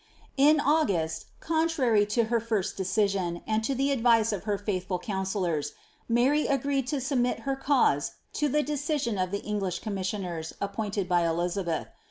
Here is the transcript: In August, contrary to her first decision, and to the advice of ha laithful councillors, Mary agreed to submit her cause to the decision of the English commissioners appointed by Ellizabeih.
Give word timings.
In 0.37 0.59
August, 0.59 1.25
contrary 1.41 2.07
to 2.07 2.23
her 2.23 2.39
first 2.39 2.75
decision, 2.75 3.43
and 3.45 3.63
to 3.63 3.75
the 3.75 3.91
advice 3.91 4.31
of 4.31 4.45
ha 4.45 4.53
laithful 4.57 4.99
councillors, 4.99 5.73
Mary 6.09 6.47
agreed 6.47 6.87
to 6.87 6.99
submit 6.99 7.41
her 7.41 7.55
cause 7.55 8.13
to 8.33 8.49
the 8.49 8.63
decision 8.63 9.19
of 9.19 9.29
the 9.29 9.43
English 9.43 9.77
commissioners 9.77 10.53
appointed 10.59 11.07
by 11.07 11.21
Ellizabeih. 11.21 11.89